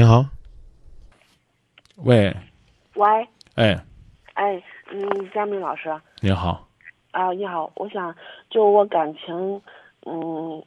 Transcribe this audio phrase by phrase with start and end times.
[0.00, 0.24] 你好，
[1.96, 2.34] 喂，
[2.94, 3.78] 喂，哎，
[4.32, 5.94] 哎，嗯，佳明老师。
[6.22, 6.66] 你好，
[7.10, 8.16] 啊，你好，我想
[8.48, 9.60] 就我感情，
[10.06, 10.64] 嗯，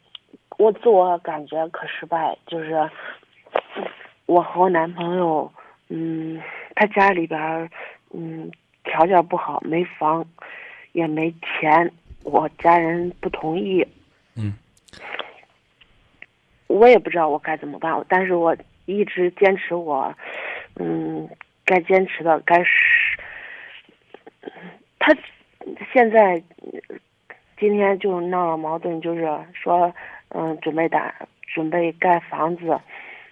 [0.59, 2.87] 我自我感觉可失败，就是
[4.27, 5.51] 我和我男朋友，
[5.89, 6.39] 嗯，
[6.75, 7.67] 他家里边儿，
[8.11, 8.51] 嗯，
[8.83, 10.23] 条件不好，没房，
[10.91, 11.91] 也没钱，
[12.23, 13.83] 我家人不同意，
[14.35, 14.53] 嗯，
[16.67, 20.13] 我也不知道我该怎么办，但是我一直坚持我，
[20.75, 21.29] 嗯，
[21.65, 23.19] 该坚持的，该是，
[24.99, 25.15] 他
[25.93, 26.41] 现在
[27.57, 29.93] 今天就闹了矛盾，就是说，
[30.29, 31.13] 嗯，准备打
[31.53, 32.79] 准备盖房子，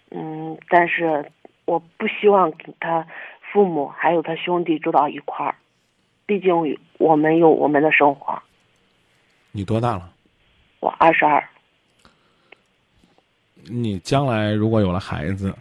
[0.09, 1.29] 嗯，但是
[1.65, 3.05] 我不希望跟他
[3.51, 5.55] 父母还有他兄弟住到一块儿，
[6.25, 8.41] 毕竟我们有我们的生活。
[9.51, 10.13] 你多大了？
[10.79, 11.43] 我二十二，
[13.65, 15.53] 你将来如果有了孩子，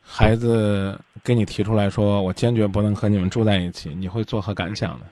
[0.00, 5.06] 孩子跟你提出来说，我坚决不能和你们住在一起，你会作何感想呢？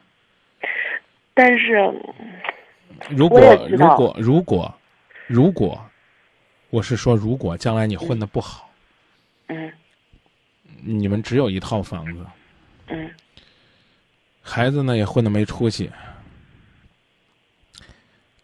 [1.35, 1.93] 但是
[3.11, 4.75] 如果如果如果
[5.27, 5.85] 如果，
[6.71, 8.71] 我是说，如果将来你混的不好，
[9.49, 9.73] 嗯。
[10.87, 12.27] 你们只有一套房子，
[12.89, 13.11] 嗯。
[14.43, 15.91] 孩子呢也混的没出息，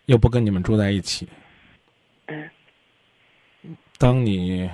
[0.06, 1.28] 又不跟你们住在一起，
[2.26, 2.50] 嗯
[4.00, 4.66] 当你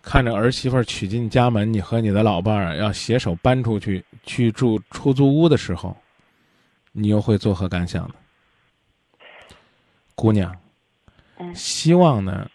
[0.00, 5.96] 看着儿媳妇儿娶进家门，你和你的老伴儿要携手搬出去去住出租屋的时候，
[6.92, 8.14] 你又会作何感想呢？
[10.14, 10.56] 姑娘，
[11.38, 12.48] 嗯希望呢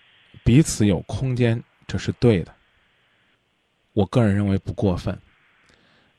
[0.46, 2.54] 彼此有空间，这是对的。
[3.92, 5.20] 我个人认为不过分。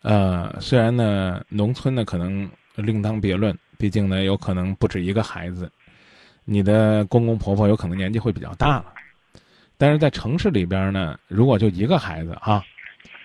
[0.02, 5.72] 呃，虽然呢，农村呢可能另当别论，毕竟呢有可能不止一个孩子，
[6.44, 8.93] 你的公公婆婆有可能年纪会比较大了。
[9.76, 12.62] 但是在城市里边呢，如果就一个孩子啊，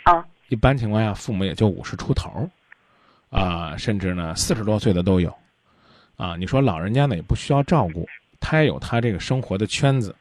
[0.03, 0.25] 啊。
[0.49, 2.49] 一般情况下父母也就五十出头，
[3.29, 5.31] 啊，甚至呢四十多岁的都有，
[6.17, 8.07] 啊，你说老人家呢也不需要照顾，
[8.39, 10.15] 他也有他这个生活的圈子，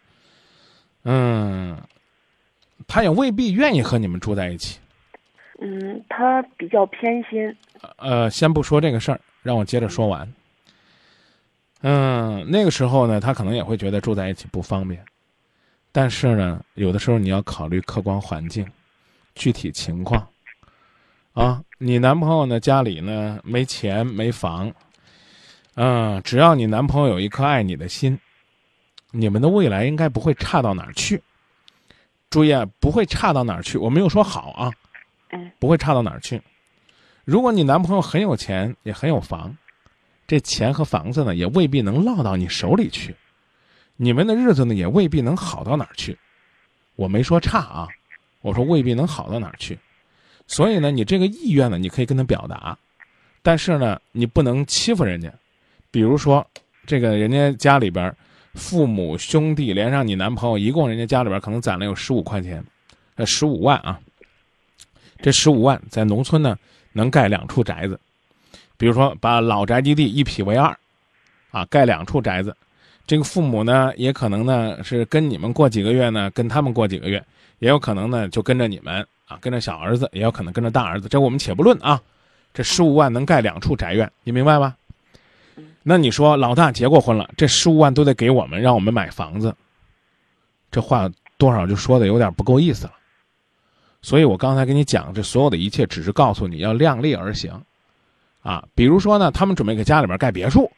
[1.04, 1.80] 嗯，
[2.86, 4.78] 他也未必愿意和你们住在一起。
[5.60, 7.56] 嗯，他比较偏心，
[7.96, 10.30] 呃，先不说这个事儿，让我接着说完。
[11.80, 15.02] 嗯，那个时候呢，他可能也会觉得住在一起不方便，
[15.92, 18.66] 但是呢，有的时候你要考虑客观环境、
[19.34, 20.26] 具体情况。
[21.32, 24.72] 啊，你男朋友呢家里呢没钱没房，
[25.74, 28.18] 嗯，只要你男朋友有一颗爱你的心，
[29.12, 31.22] 你们的未来应该不会差到哪儿去。
[32.28, 34.72] 注意啊，不会差到哪儿去，我没有说好啊。
[35.30, 36.40] 嗯不会差到哪儿去。
[37.24, 39.54] 如果你男朋友很有钱，也很有房，
[40.26, 43.14] 这钱和房子呢，也未必能落到你手里去，
[44.00, 46.16] 你们的日子呢，也未必能好到哪儿去。
[46.94, 47.88] 我没说差啊，
[48.42, 49.76] 我说未必能好到哪儿去。
[50.46, 52.78] 所以呢，你这个意愿呢，你可以跟他表达，
[53.42, 55.32] 但是呢，你不能欺负人家。
[55.90, 56.46] 比如说，
[56.86, 58.14] 这个人家家里边
[58.54, 62.64] 父母兄弟连上你男朋友，一共人家家里边可能攒了有十五块钱，
[63.16, 63.98] 呃，十五万啊。
[65.20, 66.56] 这十五万在农村呢，
[66.92, 67.98] 能盖两处宅子，
[68.76, 70.78] 比如说把老宅基地一劈为二，
[71.50, 72.56] 啊，盖两处宅子。
[73.08, 77.24] 这个父母呢，也可能呢是跟你们过几个月呢，跟他们过几个月，
[77.58, 81.08] 也有可能呢就跟着你们啊，跟着小儿子，也有可能跟着大儿子。
[81.08, 81.98] 这我们且不论啊，
[82.52, 84.76] 这十五万能盖两处宅院，你明白吧？
[85.82, 89.56] 那你说老大结过婚了，这十五万都得给我们，让我们买房子，
[90.70, 92.92] 这话多少就说的有点不够意思了。
[94.02, 97.58] 所以我刚才跟你讲，这所有的一切只是告诉你要量力而行，
[98.42, 100.70] 啊，比如说呢，他们准备给家里边盖别墅，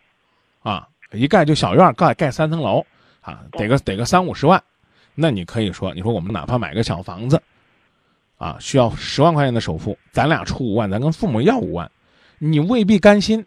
[0.63, 2.85] 啊，一盖就小院盖盖三层楼，
[3.21, 4.63] 啊，得个得个三五十万，
[5.15, 7.41] 那你可以说，你说我们哪怕买个小房子，
[8.39, 11.91] 啊，需要十万块钱的首付，咱俩出五万，咱跟父母要五万，
[12.39, 13.45] 你未必甘心，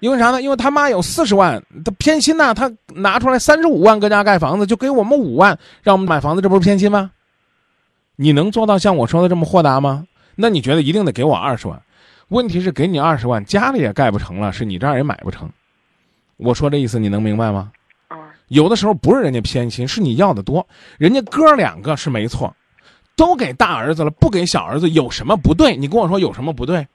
[0.00, 0.40] 因为啥呢？
[0.40, 7.10] 因为他妈有四十万，他偏心呐、他拿出来三十五万搁家盖房子，就给我们五万，让我们买房子，这不是偏心吗？
[8.14, 10.06] 你能做到像我说的这么豁达吗？
[10.34, 11.82] 那你觉得一定得给我二十万？
[12.28, 15.50] 问题是给你二十万，家里也盖不成了，是你这儿也买不成。
[16.36, 17.72] 我说这意思你能明白吗？
[18.08, 18.16] 啊
[18.48, 20.66] 有的时候不是人家偏心，是你要的多。
[20.98, 22.54] 人家哥两个是没错，
[23.16, 25.76] 都给大儿子了，不给小儿子有什么不对？
[25.76, 26.86] 你跟我说有什么不对？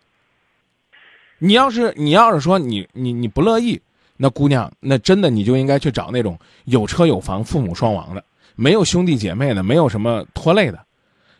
[1.39, 3.81] 你要是你要是说你你你不乐意，
[4.15, 8.23] 那姑娘，那真的你就应该去找那种有车有房、父母双亡的，
[8.55, 10.79] 没有兄弟姐妹的，没有什么拖累的。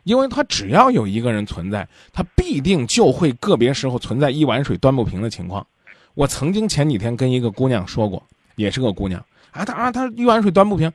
[0.03, 5.65] 因为他只要有一个人存在，他必定就会个别时候存在一碗水端不平的情况。
[6.13, 8.21] 我曾经前几天跟一个姑娘说过，
[8.55, 10.91] 也是个姑娘啊，她啊她一碗水端不平，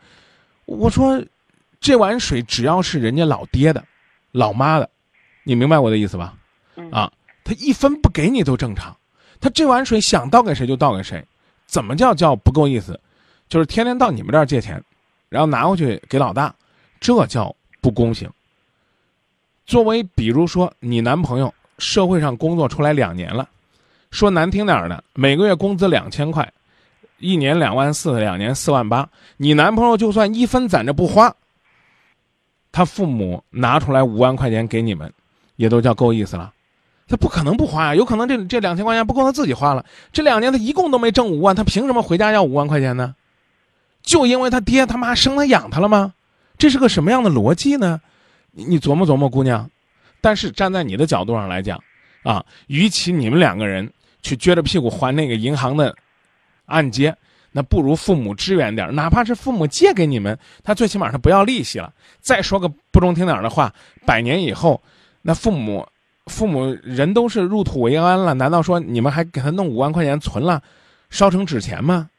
[0.64, 1.22] 我说
[1.80, 3.84] 这碗水只要是人家老爹的、
[4.32, 4.88] 老妈的，
[5.44, 6.34] 你明白我的意思吧？
[6.76, 8.94] 嗯啊，他一分不给你都正常，
[9.40, 11.24] 他这碗水想倒给谁就倒给谁，
[11.66, 12.98] 怎么叫叫不够意思？
[13.48, 14.82] 就是天天到你们这儿借钱，
[15.28, 16.54] 然后拿回去给老大，
[17.00, 18.28] 这叫不公平。
[19.64, 23.48] 作为比如说你男朋友社会上工作出来两年了，
[24.16, 26.50] 说难听点儿的，每个月工资两千块，
[27.18, 31.34] 一年两万四，两年四万八，你男朋友就算一分攒着不花，
[32.72, 35.12] 他父母拿出来五万块钱给你们，
[35.56, 36.50] 也都叫够意思了。
[37.06, 39.84] 他不可能不花呀，有可能这这两千块钱不够他自己花了。
[40.14, 43.14] 这两年他一共都没挣五万，他凭什么回家要五万块钱呢？
[44.02, 46.14] 就因为他爹他妈生他养他了吗？
[46.56, 48.00] 这是个什么样的逻辑呢？
[48.52, 49.70] 你你琢磨琢磨，姑娘。
[50.22, 51.78] 但是站在你的角度上来讲，
[52.22, 53.92] 啊，与其你们两个人
[54.26, 55.94] 去撅着屁股还那个银行的
[56.64, 57.14] 按揭，
[57.52, 61.93] 那不如父母支援点，哪怕是父母借给你们，他最起码他不要利息了。
[62.20, 63.73] 再说个不中听点的话，
[64.05, 64.82] 百年以后，
[65.23, 65.87] 那父母
[66.26, 70.61] 父母人都是入土为安了，难道说你们还给他弄五万块钱存了，
[71.08, 72.11] 烧成纸钱吗？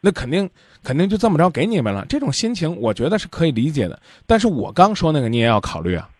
[0.00, 0.50] 那肯定
[0.82, 2.04] 肯定就这么着给你们了。
[2.08, 4.02] 这种心情，我觉得是可以理解的。
[4.26, 6.10] 但是我刚说那个你也要考虑啊，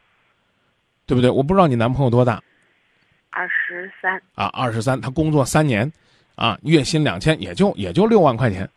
[1.04, 1.28] 对不对？
[1.28, 2.40] 我不知道你男朋友多大
[3.32, 5.90] 二十三，啊，二十三，他工作三年，
[6.34, 8.68] 啊，月薪两千，也就也就六万块钱。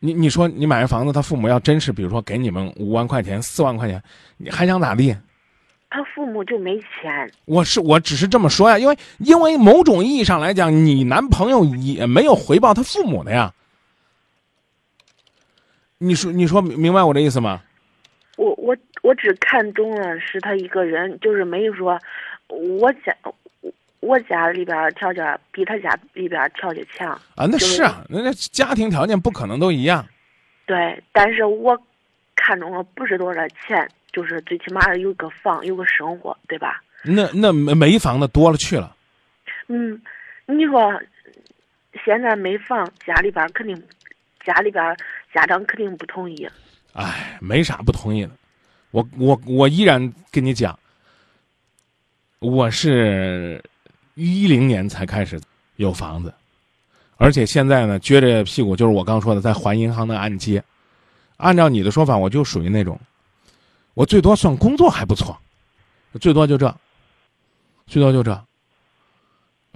[0.00, 4.02] 你你说你买个房子，他父母要真是比如说给你们五万块钱、四万块钱，
[4.38, 5.16] 你还想咋地？
[5.90, 7.30] 他父母就没钱。
[7.44, 13.52] 我是我只是这么说呀，因为因为某种意义上来讲，你男朋友也没有回报他父母的呀。
[15.98, 17.62] 你说你说明白我的意思吗？
[18.36, 22.00] 我我我只看中了是他一个人，就是没有说
[22.52, 23.16] 我家
[24.00, 27.10] 我家里边条件比他家里边条件强。
[27.34, 30.04] 啊，那是啊，那那家庭条件不可能都一样。
[30.66, 31.80] 对，但是我
[32.36, 36.82] 看中了不是多少钱，就是最起码有个房，有个生活，对吧？
[37.04, 38.94] 那那没没房的多了去了。
[39.68, 40.00] 嗯，
[40.46, 41.00] 你说
[42.04, 43.82] 现在没房，家里边肯定，
[44.44, 44.96] 家里边
[45.32, 46.48] 家长肯定不同意。
[46.92, 48.30] 哎，没啥不同意的。
[48.90, 50.78] 我我我依然跟你讲，
[52.42, 53.62] 我是
[54.14, 55.40] 一零年才开始
[55.76, 56.34] 有房子，
[57.16, 60.62] 而且现在呢，撅着屁股就是我刚说的，在还银行的按揭。
[61.36, 62.98] 按照你的说法，我就属于那种，
[63.94, 65.38] 我最多算工作还不错，
[66.20, 66.74] 最多就这，
[67.86, 68.44] 最多就这，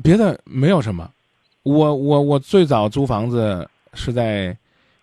[0.03, 1.09] 别的没有什么。
[1.63, 4.57] 我我我最早租房子是在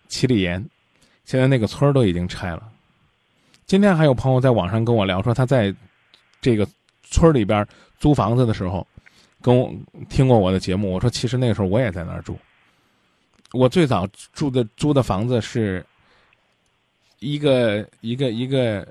[0.08, 0.62] 七里岩。
[1.24, 2.62] 现在那个村儿都已经拆了。
[3.64, 5.74] 今天还有朋友在网上跟我聊说，他在
[6.42, 6.68] 这个
[7.04, 7.66] 村里边
[7.98, 8.86] 租房子的时候，
[9.40, 9.72] 跟我
[10.08, 10.92] 听过我的节目。
[10.92, 12.38] 我说，其实那个时候我也在那儿住。
[13.52, 15.84] 我最早住的租的房子是
[17.20, 18.86] 一个一个一个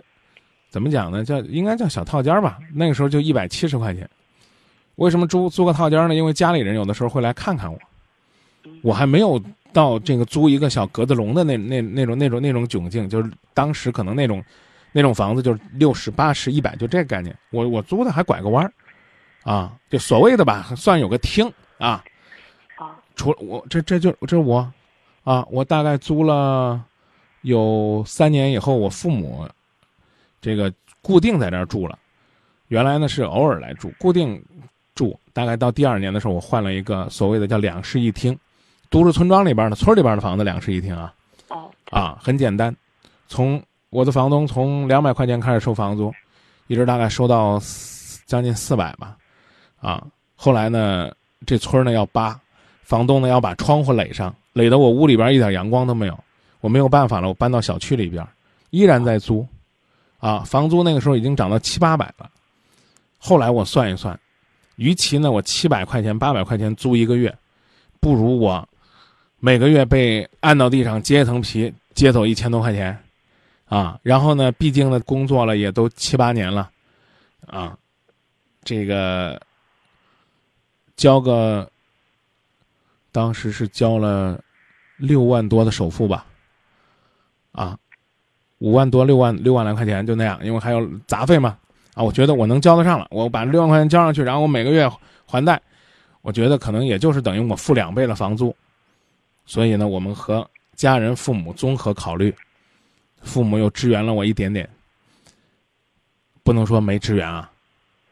[0.69, 1.23] 怎么讲呢？
[1.23, 2.59] 叫应该叫小套间吧。
[2.73, 4.09] 那个时候就一百七十块钱。
[4.95, 6.15] 为什么租租个套间呢？
[6.15, 7.79] 因为家里人有的时候会来看看我，
[8.81, 9.41] 我还没有。
[9.73, 14.39] 到这个租一个小格子笼的那那那种那种那种窘境，就是当时可能那种
[14.93, 17.35] 那种房子就是六十八十一百就这个概念。
[17.49, 18.71] 我我租的还拐个弯儿，
[19.43, 22.01] 啊，就所谓的吧，算有个厅啊。
[22.77, 22.95] 啊。
[23.15, 24.71] 除了我这这就这是我，
[25.23, 26.81] 啊，我大概租了
[27.41, 29.45] 有三年以后，我父母
[30.39, 31.99] 这个固定在这儿住了。
[32.69, 34.41] 原来呢是偶尔来住，固定
[34.95, 35.19] 住。
[35.33, 38.37] 大概到第二年的时候，我换了一个所谓的叫两室一厅。
[38.89, 41.11] 都市村庄里边的村里边的房子两室一厅啊，
[41.47, 42.75] 哦，啊，很简单，
[43.27, 43.59] 从
[43.93, 46.11] 我的房东从两百块钱开始收房租，
[46.65, 47.61] 一直大概收到
[48.25, 49.15] 将近四百吧，
[49.79, 50.03] 啊，
[50.35, 51.11] 后来呢，
[51.45, 52.39] 这村呢要扒，
[52.81, 56.19] 房东呢要把窗户垒上，垒得我屋里边一点阳光都没有，
[56.59, 58.27] 我没有办法了，我搬到小区里边，
[58.71, 59.45] 依然在租，
[60.17, 62.27] 啊，房租那个时候已经涨到七八百了，
[63.19, 64.19] 后来我算一算，
[64.77, 67.31] 与其呢我七百块钱八百块钱租一个月，
[67.99, 68.67] 不如我。
[69.39, 72.97] 每个月被按到地上揭一层皮，接走一千多块钱，
[73.65, 76.69] 啊，然后呢，毕竟呢工作了也都七八年了，
[77.47, 77.77] 啊，
[78.63, 79.41] 这个
[80.95, 81.69] 交个，
[83.11, 84.39] 当时是交了
[84.97, 86.25] 六万多的首付吧，
[87.51, 87.77] 啊，
[88.59, 91.57] 五万多六万六万来块钱就那样，因为还有杂费嘛，
[91.95, 94.87] 啊，我觉得我能交得上了，我把六万块钱交上去，然后我每个月
[95.25, 95.59] 还贷，
[96.21, 98.55] 我觉得可能也就是等于我付两倍的房租。
[99.45, 102.33] 所以呢，我们和家人、父母综合考虑，
[103.23, 104.69] 父母又支援了我一点点，
[106.43, 107.49] 不能说没支援啊。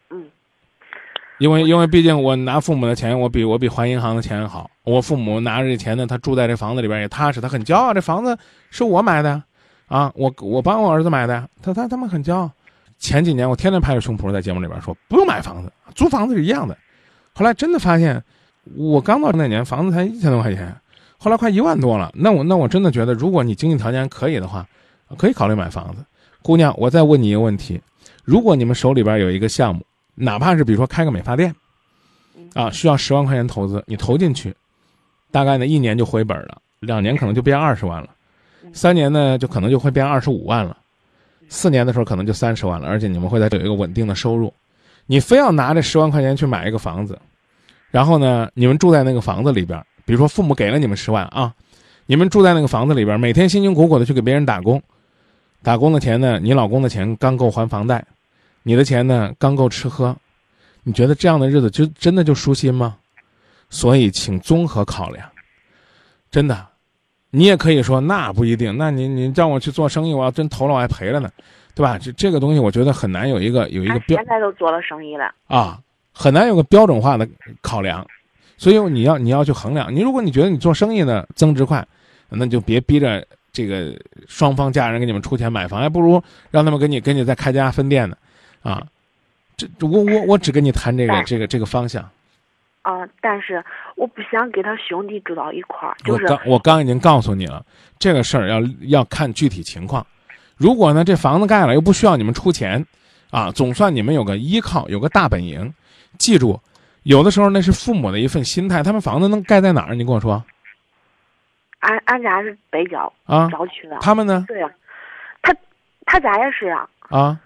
[0.10, 0.26] 嗯。
[1.38, 4.70] 因为因为毕竟我拿父母的钱，我比我比还银行的钱好。
[4.84, 8.38] 我父母拿着这钱呢，他住在这房子里边也踏实，他很骄傲，这房子
[8.70, 9.42] 是我买的，
[9.88, 12.52] 啊，我我帮我儿子买的，他他他们很骄傲。
[12.98, 16.78] 前几年我天天拍着胸脯在节目里边说，不用买房子，租房子是一样的。
[17.34, 18.24] 后来真的发现，
[18.76, 20.76] 我刚到那年房子才一千多块钱，
[21.18, 22.12] 后来快一万多了。
[22.14, 24.68] 那我那我真的觉得，如果你经济条件可以的话，
[25.18, 26.04] 可以考虑买房子。
[26.42, 27.80] 姑娘，我再问你一个问题：
[28.24, 31.54] 如果你们手里边有一个项目，哪怕是比如说开个美发店，
[32.54, 34.54] 啊，需要十万块钱投资，你投进去，
[35.32, 38.10] 大概呢一年就回本了，两年可能就变二十万了，
[38.74, 40.78] 三年呢就可能就会变二十五万了。
[41.50, 44.54] 四年的时候可能就三十万了，而且你们会在有一个稳定的收入。
[45.06, 47.20] 你非要拿这十万块钱去买一个房子，
[47.90, 51.54] 然后呢，你们住在那个房子里边，比如说父母给了你们十万啊，
[52.06, 54.82] 你们住在那个房子里边，每天辛辛苦苦的去给别人打工，
[55.64, 58.04] 打工的钱呢，你老公的钱刚够还房贷，
[58.64, 60.16] 你的钱呢刚够吃喝，
[60.84, 62.98] 你觉得这样的日子就真的就舒心吗？
[63.70, 65.30] 所以请综合考量，
[66.30, 66.68] 真的。
[67.34, 71.32] 你也可以说那不一定，那你你让我去做生意，我要真投了我还赔了呢，
[71.74, 71.98] 对吧？
[71.98, 74.18] 这这个东西我觉得很难有一个有一个标。
[74.18, 75.80] 现在都做了生意了啊，
[76.12, 77.26] 很难有个标准化的
[77.62, 78.06] 考量，
[78.58, 79.96] 所以你要你要去衡量。
[79.96, 81.88] 你如果你觉得你做生意呢增值快，
[82.28, 83.94] 那就别逼着这个
[84.28, 88.16] 双方家人给你们出钱买房，还不如让他们给你给你再开家分店呢，
[88.62, 88.86] 啊，
[89.58, 92.10] 这我我我只跟你谈这个这个这个方向。
[92.84, 93.64] 啊，但是
[93.96, 95.96] 我不想给他兄弟住到一块儿。
[96.04, 97.64] 就是我刚我刚已经告诉你了，
[98.00, 100.04] 这个事儿要要看具体情况。
[100.58, 102.84] 如果呢，这房子盖了又不需要你们出钱，
[103.30, 105.72] 啊，总算你们有个依靠，有个大本营。
[106.18, 106.60] 记住，
[107.04, 108.82] 有的时候那是父母的一份心态。
[108.82, 109.94] 他们房子能盖在哪儿？
[109.94, 110.44] 你跟我说。
[111.82, 113.98] 俺俺家是北郊啊，郊区的。
[114.00, 114.46] 他们呢？
[114.48, 114.72] 对呀，
[115.44, 115.56] 他
[116.06, 116.90] 他家也是啊。
[117.10, 117.40] 啊。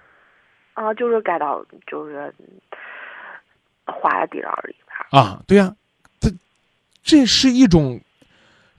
[0.74, 2.34] 啊，就是盖到就是
[3.86, 5.22] 花的地道里边。
[5.22, 5.74] 啊，对呀，
[6.20, 6.30] 这
[7.02, 8.02] 这是一种，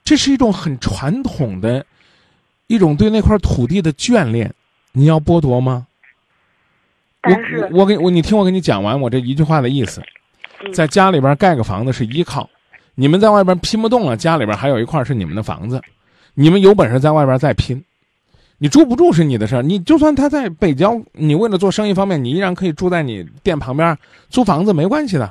[0.05, 1.85] 这是一种很传统的，
[2.67, 4.55] 一种对那块土地的眷恋，
[4.93, 5.87] 你要剥夺吗？
[7.23, 10.01] 我我给我你听我给你讲完我这一句话的意思，
[10.73, 12.49] 在家里边盖个房子是依靠，
[12.99, 15.81] 你们在外边拼不动了，家里边还有一块是你们的房子，
[16.35, 17.85] 你们有本事在外边再拼，
[18.57, 23.97] 你住不住是你的事儿，你就算他在北郊，你为了做生意方面，你依然可以住在你店旁边
[24.31, 25.31] 租房子没关系的。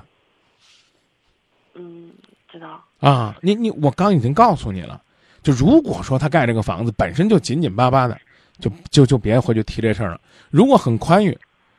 [1.74, 2.12] 嗯
[2.48, 5.02] 知道啊，你你我刚已经告诉你了，
[5.42, 8.16] 就如果说他盖这个房子本身就紧紧巴巴的，
[8.60, 10.22] 就就就别回去提这事儿了。
[10.52, 11.36] 如果很宽裕，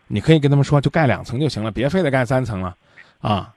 [0.08, 2.76] 你可以跟他们说，就盖两层就行了，别非得盖三层了，
[3.20, 3.52] 啊。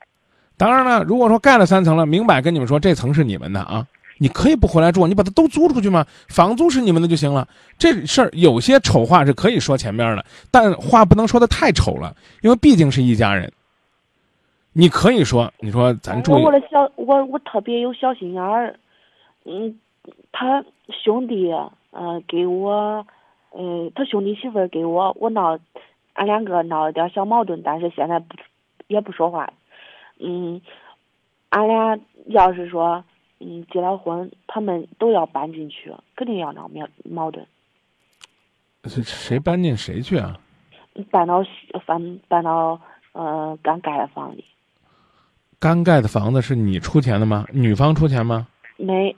[0.60, 3.88] 当然了，如果说盖了三层了，明摆跟你们说这层是你们的啊，
[4.18, 7.48] 你可以不回来住，你把它都租出去嘛，房租是你们的就行了。
[7.78, 13.50] 这事儿有些丑话是可以说前面的，但话不能说的太丑了，因为毕竟是一家人。
[14.74, 16.34] 你可以说，你说咱住。
[16.34, 18.75] 我小我我特别有小心眼儿，
[19.46, 19.80] 嗯，
[20.32, 20.63] 他
[21.04, 21.50] 兄弟
[21.92, 23.06] 嗯给我，
[23.58, 25.58] 嗯他兄弟媳妇儿给我，我闹，
[26.13, 28.36] 俺两个闹了点小矛盾，但是现在不
[28.88, 29.51] 也不说话，
[30.19, 30.61] 嗯，
[31.49, 33.03] 俺俩要是说
[33.39, 37.45] 嗯结了婚，他们都要搬进去，肯定要闹矛矛盾。
[38.85, 40.38] 谁谁搬进谁去啊？
[41.09, 41.43] 搬到
[41.85, 42.79] 搬搬到
[43.13, 44.43] 呃刚盖的房里。
[45.59, 47.45] 刚盖的房子是你出钱的吗？
[47.51, 48.47] 女方出钱吗？
[48.77, 49.13] 没，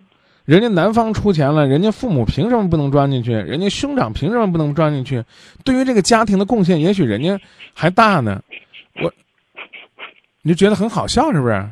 [0.45, 3.31] 人家男方出钱了，人家父母凭什么不能钻进去？
[3.31, 5.23] 人家兄长凭什么不能钻进去？
[5.63, 7.39] 对于这个家庭的贡献，也许人家
[7.75, 8.41] 还大呢。
[9.03, 9.13] 我，
[10.41, 11.69] 你就觉得很好笑是不是？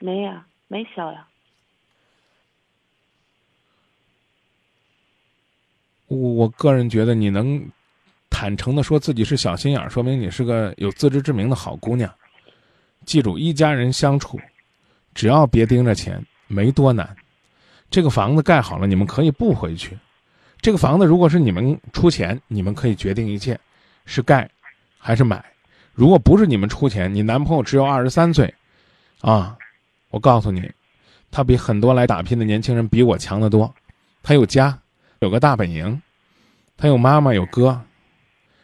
[0.00, 1.26] 没呀，没笑呀。
[6.06, 7.64] 我我个人觉得，你能
[8.28, 12.12] 坦诚的说自己是小心眼儿，说明你是个有自知之明的好姑娘。
[13.04, 14.40] 记住，一家人相处，
[15.14, 17.16] 只要别盯着钱，没多难。
[17.90, 19.96] 这个房子盖好了，你们可以不回去。
[20.60, 23.58] 这个房子如果是你们出钱，你们可以决定一切，
[24.04, 24.50] 是盖
[24.98, 25.44] 还是买。
[25.92, 28.52] 如果不是你们出钱，你男朋友只有二十三岁，
[29.20, 29.56] 啊，
[30.10, 30.70] 我告诉你，
[31.30, 33.72] 他比很多来打拼的年轻人比我强得多。
[34.22, 34.78] 他有家，
[35.18, 36.00] 有个大本营，
[36.76, 37.80] 他有妈妈有哥，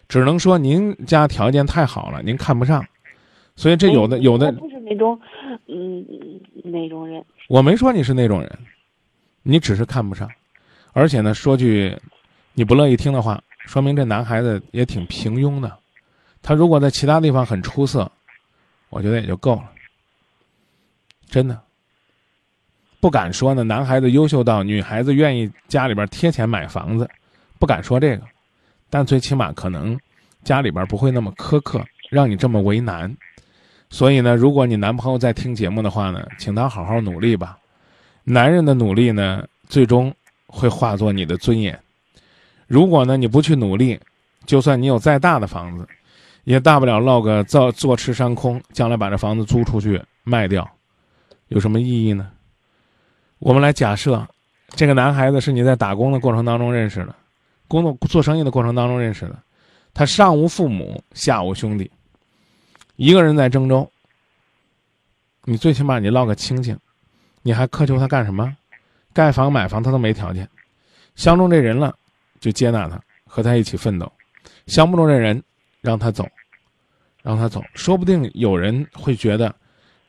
[0.08, 2.84] 只能说您家条件太好了，您看不上。
[3.54, 5.18] 所以这有的有的不是那种，
[5.66, 6.04] 嗯，
[6.64, 7.24] 那种人。
[7.48, 8.58] 我没说你是那种人，
[9.42, 10.30] 你只是看不上，
[10.92, 11.96] 而且呢，说句
[12.54, 15.78] 你不乐意听的话，说明这男孩子也挺平庸的。
[16.46, 18.08] 他如果在其他地方很出色，
[18.88, 19.68] 我觉得也就够了。
[21.28, 21.60] 真的，
[23.00, 23.64] 不敢说呢。
[23.64, 27.10] 男孩子优秀到女孩子愿意家里边贴钱买房子，
[27.58, 28.22] 不敢说这个，
[28.88, 29.98] 但最起码可能
[30.44, 33.12] 家里边不会那么苛刻，让你这么为难。
[33.90, 37.58] 所以呢，如果你男朋友在听节目的话呢，请他好好努力吧。
[38.22, 40.14] 男人的努力呢，最终
[40.46, 41.76] 会化作你的尊严。
[42.68, 43.98] 如果呢你不去努力，
[44.44, 45.88] 就算你有再大的房子，
[46.46, 50.68] 也大不了落个坐坐吃山空，将来把这房子租出去卖掉，
[51.48, 52.30] 有什么意义呢？
[53.40, 54.24] 我们来假设，
[54.68, 57.12] 这个男孩子是你在打工的过程当中认识的，
[57.66, 59.36] 工作做生意的过程当中认识的，
[59.92, 61.90] 他上无父母，下无兄弟，
[62.94, 63.90] 一个人在郑州。
[65.42, 66.78] 你最起码你落个清静，
[67.42, 68.56] 你还苛求他干什么？
[69.12, 70.48] 盖房买房他都没条件，
[71.16, 71.92] 相中这人了，
[72.38, 74.06] 就接纳他，和他一起奋斗；
[74.68, 75.42] 相不中这人，
[75.80, 76.24] 让他走，
[77.26, 77.60] 让他走。
[77.74, 79.52] 说不定有人会觉得，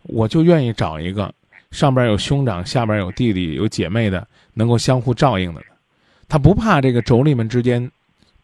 [0.03, 1.33] 我就愿意找一个
[1.71, 5.61] 上边有兄长，下边有弟弟有姐妹的，能够相互照应的。
[6.27, 7.89] 他不怕这个妯娌们之间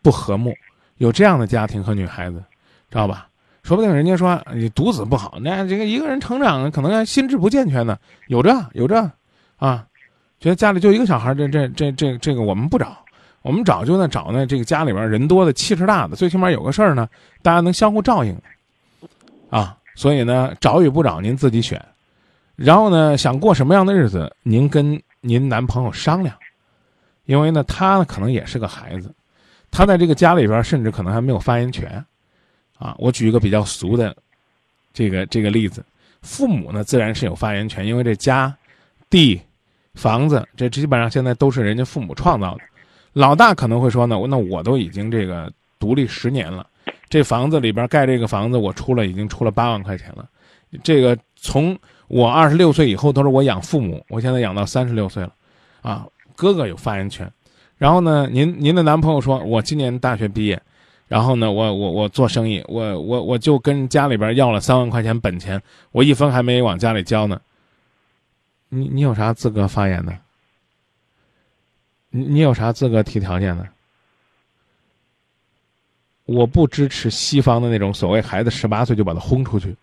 [0.02, 0.52] 不和睦，
[0.98, 2.44] 有这样的家庭和女孩子，
[2.90, 3.28] 知道吧？
[3.62, 7.96] 说不定人家说你独子不好，那这个一个人成长可能心智不健全呢。
[8.28, 9.00] 有这有这，
[9.58, 9.86] 啊，
[10.40, 12.98] 觉得家里就一个小孩，这这这这这个我们不找，
[13.44, 17.08] 我们找就那找那这个家里边人多的气势大的，最起码有个事儿呢，
[17.42, 18.36] 大家能相互照应，
[19.54, 21.80] 啊，所以呢找与不找您自己选，
[22.56, 26.36] 然后呢想过什么样的日子，您跟您男朋友商量，
[27.26, 29.14] 因为呢他呢可能也是个孩子，
[29.70, 32.04] 他在这个家里边甚至可能还没有发言权。
[32.80, 34.16] 啊，我举一个比较俗的，
[34.92, 35.86] 这个这个例子，
[36.24, 38.52] 父母呢自然是有发言权，因为这家、
[39.12, 39.40] 地、
[39.94, 42.62] 房子，这基本上现在都是人家父母创造的。
[43.14, 46.66] 老大可能会说呢，那我都已经这个独立十年了，
[47.14, 50.28] 这房子里边盖这个房子，我出了已经出了八万块钱了。
[50.82, 51.78] 这个从
[52.08, 55.32] 我二十六岁以后都是我养父母，我现在养到三十六岁了，
[55.84, 57.32] 啊，哥哥有发言权。
[57.78, 60.60] 然后呢，您您的男朋友说我今年大学毕业。
[61.08, 67.40] 然后呢，我我我做生意，我我我就跟家里边要了三万块钱本钱，我一分还没往家里交呢。
[68.70, 70.18] 你你有啥资格发言呢？
[72.10, 73.68] 你你有啥资格提条件呢？
[76.26, 79.76] 我不支持西方的那种所谓孩子十八岁就把他轰出去，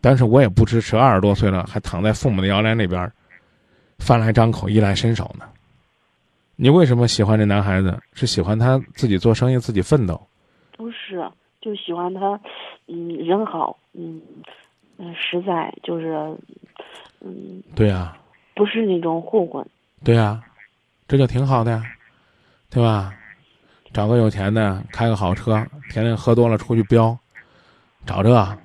[0.00, 3.10] 但是我也不支持二十多岁了还躺在父母的摇篮那边，
[3.98, 5.44] 饭来张口衣来伸手呢。
[6.56, 7.98] 你为什么喜欢这男孩子？
[8.12, 10.20] 是喜欢他自己做生意、自己奋斗？
[10.76, 11.26] 不是，
[11.60, 12.38] 就喜欢他，
[12.86, 14.20] 嗯，人好，嗯，
[14.98, 16.36] 嗯，实在，就是，
[17.20, 17.62] 嗯。
[17.74, 18.16] 对呀。
[18.54, 19.66] 不是那种混混。
[20.04, 20.42] 对呀，
[21.08, 21.82] 这就挺好的呀，
[22.68, 23.14] 对吧？
[23.92, 25.54] 找个有钱的，开个好车，
[25.90, 27.16] 天天喝多了出去飙，
[28.06, 28.58] 找这，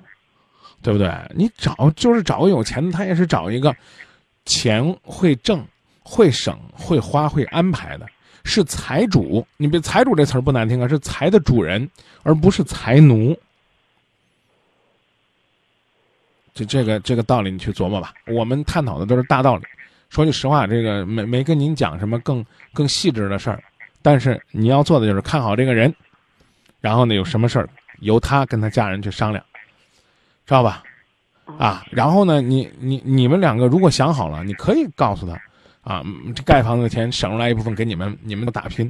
[0.82, 1.12] 对不对？
[1.34, 3.74] 你找就是找个有钱的，他也是找一个
[4.44, 5.66] 钱会挣。
[6.08, 8.06] 会省、会花、会安排的，
[8.44, 9.44] 是财主。
[9.56, 11.90] 你别“财主”这词儿不难听啊，是财的主人，
[12.22, 13.36] 而不是财奴。
[16.54, 18.14] 就这个这个道理，你去琢磨吧。
[18.28, 19.64] 我们探讨的都是大道理。
[20.10, 23.60] 说句实话，这个没没跟您讲什么更更细致的事儿，
[24.06, 25.92] 但是你要做的就是看好这个人，
[26.80, 29.44] 然后呢，有什么事儿由他跟他家人去商量，
[30.46, 30.84] 知道吧？
[31.58, 35.32] 啊，然后呢，你你你们两个如果想好了，你可以告诉他。
[35.82, 36.04] 啊，
[36.36, 38.88] 这盖房子的钱省出来一部分给你们，你们都打拼，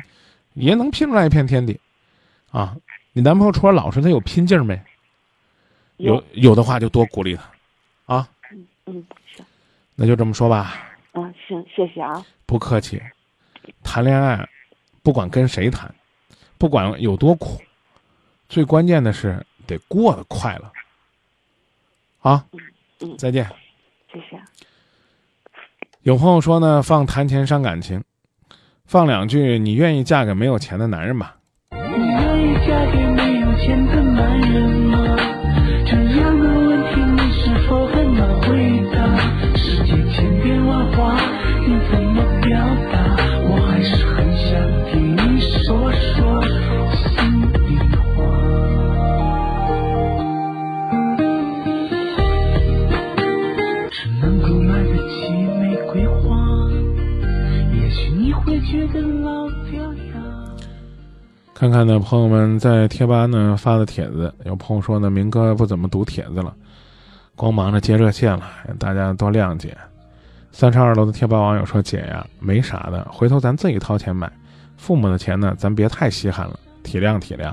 [0.52, 1.81] 也能拼出来一片天地，
[2.50, 2.76] 啊！
[3.14, 4.79] 你男朋友除了老实，他有拼劲儿没？
[5.96, 8.29] 有有的话就多鼓励他，啊。
[8.52, 9.42] 嗯嗯，行。
[9.94, 10.74] 那就这么说吧。
[11.12, 12.22] 啊，行，谢谢啊。
[12.44, 13.00] 不客气。
[13.83, 14.46] 谈恋爱，
[15.06, 15.94] 不管跟谁谈，
[16.58, 17.62] 不管有多苦，
[18.48, 20.72] 最关键的是得过得快乐。
[22.28, 22.44] 啊。
[23.16, 23.48] 再见。
[24.12, 24.36] 谢谢。
[26.02, 28.02] 有朋友说呢，放谈钱伤感情，
[28.84, 31.34] 放两句，你愿意嫁给没有钱的男人吗？
[31.70, 35.16] 你愿意嫁给没有钱的男人吗？
[35.86, 39.56] 这样的问题你是否很难回答？
[39.56, 41.16] 世界千变万化，
[61.58, 66.54] 看看呢，朋友们在贴吧呢发的帖子，有朋友说呢，明哥不怎么读帖子了，
[67.34, 68.42] 光忙着接热线了，
[68.78, 69.74] 大家多谅解。
[70.52, 74.30] 三十二楼的贴吧网友说：“姐呀，没啥的，回头咱自己掏钱买，
[74.76, 77.50] 父母的钱呢，咱别太稀罕了，体谅体谅。”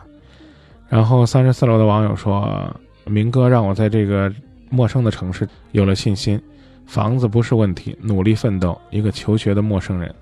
[0.90, 2.76] 然后三十四楼的网友说
[3.08, 4.30] ：“明哥让我在这个
[4.70, 6.38] 陌生的城市有了信心，
[6.86, 10.14] 房子不是问题，努力奋斗，一个求学的陌生人。”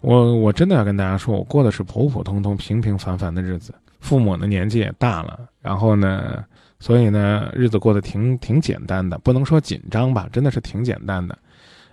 [0.00, 3.74] 我我真的要跟大家说，我过的是普普通通、平平凡凡的日子。
[4.00, 6.42] 父母呢年纪也大了，然后呢，
[6.78, 11.38] 所以呢日子过得挺挺简单的，不能说紧张吧，真的是挺简单的。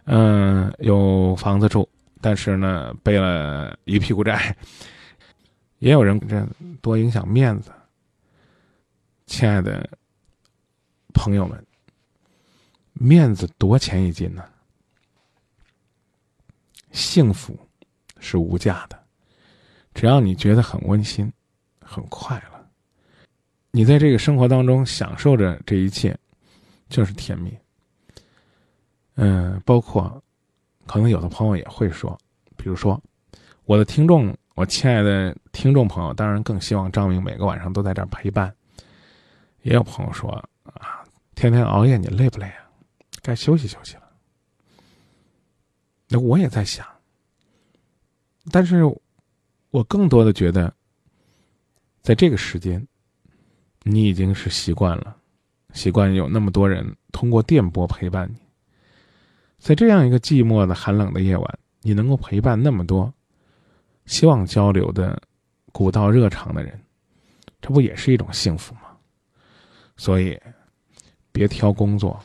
[0.05, 1.87] 嗯，有房子住，
[2.21, 4.55] 但是呢背了一屁股债。
[5.79, 6.47] 也有人这
[6.81, 7.71] 多影响面子。
[9.25, 9.87] 亲爱的
[11.13, 11.61] 朋友们，
[12.93, 14.43] 面子多钱一斤呢？
[16.91, 17.59] 幸福
[18.19, 18.97] 是无价的，
[19.93, 21.31] 只要你觉得很温馨、
[21.81, 22.69] 很快乐，
[23.71, 26.17] 你在这个生活当中享受着这一切，
[26.89, 27.55] 就是甜蜜。
[29.15, 30.21] 嗯，包括
[30.85, 32.17] 可能有的朋友也会说，
[32.55, 33.01] 比如说
[33.65, 38.53] 我的听众，我亲爱的听众朋友，当然更希望张明每个晚上都在这儿陪伴。
[39.63, 40.29] 也有朋友说
[40.63, 41.03] 啊，
[41.35, 42.69] 天天熬夜你累不累啊？
[43.21, 44.03] 该休息休息了。
[46.07, 46.87] 那我也在想，
[48.51, 48.83] 但是
[49.71, 50.73] 我更多的觉得，
[52.01, 52.85] 在这个时间，
[53.83, 55.17] 你已经是习惯了，
[55.73, 58.37] 习惯有那么多人通过电波陪伴你，
[59.57, 63.13] 在这样一个寂寞的寒冷的夜晚，你能够陪伴那么多
[64.05, 65.21] 希望交流的
[65.71, 66.79] 古道热肠的人，
[67.59, 68.81] 这不也是一种幸福吗？
[69.97, 70.39] 所以，
[71.31, 72.19] 别挑工作，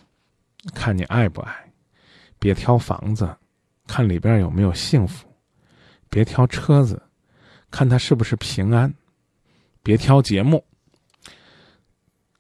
[0.75, 1.53] 看你爱不爱；
[2.39, 3.35] 别挑房子。
[3.85, 5.27] 看里边有没有幸福，
[6.13, 7.03] 别挑车子，
[7.71, 8.93] 看他是不是平安；
[9.83, 10.63] 别挑节目，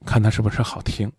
[0.05, 1.11] 看他是不是好听。